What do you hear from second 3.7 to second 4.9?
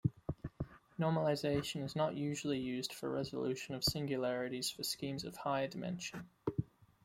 of singularities for